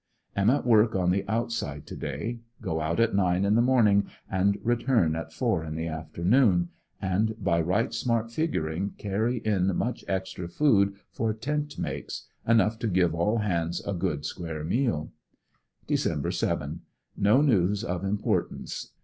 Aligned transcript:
Am 0.35 0.49
at 0.49 0.65
work 0.65 0.95
on 0.95 1.11
the 1.11 1.23
outside 1.27 1.85
to 1.85 1.95
day; 1.95 2.39
go 2.59 2.81
out 2.81 2.99
at 2.99 3.13
nine 3.13 3.45
in 3.45 3.53
the 3.53 3.61
morning 3.61 4.07
and 4.31 4.57
return 4.63 5.15
at 5.15 5.31
four 5.31 5.63
in 5.63 5.75
the 5.75 5.85
afternoon, 5.87 6.69
and 6.99 7.35
by 7.37 7.61
right 7.61 7.93
smart 7.93 8.31
figuring 8.31 8.95
carry 8.97 9.37
in 9.45 9.67
much 9.75 10.03
extra 10.07 10.47
food 10.49 10.95
for 11.11 11.35
tent 11.35 11.77
mates, 11.77 12.25
enough 12.47 12.79
to 12.79 12.87
give 12.87 13.13
all 13.13 13.37
hands 13.37 13.79
a 13.85 13.93
good 13.93 14.25
square 14.25 14.63
meal. 14.63 15.11
Dec. 15.87 16.19
7*— 16.21 16.79
No 17.15 17.41
news 17.41 17.83
of 17.83 18.03
importance. 18.03 18.93